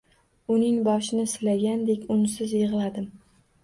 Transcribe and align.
Uning 0.55 0.79
boshini 0.87 1.27
silagandek 1.35 2.11
unsiz 2.19 2.61
yig’ladim. 2.63 3.11